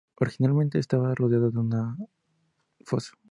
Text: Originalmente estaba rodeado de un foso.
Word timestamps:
Originalmente 0.15 0.79
estaba 0.79 1.13
rodeado 1.13 1.51
de 1.51 1.59
un 1.59 2.07
foso. 2.85 3.13